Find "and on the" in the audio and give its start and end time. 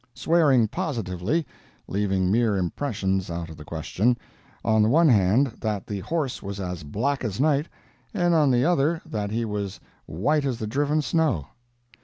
8.11-8.65